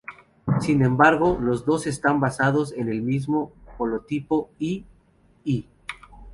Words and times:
Sin 0.61 0.81
embargo 0.83 1.37
los 1.39 1.63
dos 1.63 1.85
no 1.85 1.91
están 1.91 2.19
basados 2.19 2.71
en 2.71 2.89
el 2.89 3.03
mismo 3.03 3.51
holotipo, 3.77 4.49
y 4.57 4.83
"I". 5.43 5.67